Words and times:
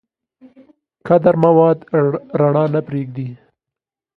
کدر 1.07 1.35
مواد 1.43 1.77
رڼا 2.39 2.63
نه 2.73 2.81
پرېږدي. 2.87 3.27